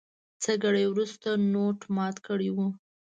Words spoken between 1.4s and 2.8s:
نوټ مات کړی و.